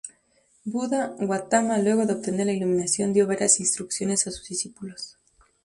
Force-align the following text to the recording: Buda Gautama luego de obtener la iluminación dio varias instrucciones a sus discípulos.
Buda 0.65 1.15
Gautama 1.19 1.77
luego 1.77 2.07
de 2.07 2.13
obtener 2.13 2.47
la 2.47 2.53
iluminación 2.53 3.13
dio 3.13 3.27
varias 3.27 3.59
instrucciones 3.59 4.25
a 4.25 4.31
sus 4.31 4.49
discípulos. 4.49 5.15